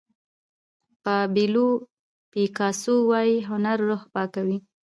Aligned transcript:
پابلو 1.03 1.67
پیکاسو 2.31 2.93
وایي 3.09 3.35
هنر 3.49 3.77
روح 3.89 4.01
پاکوي. 4.13 4.57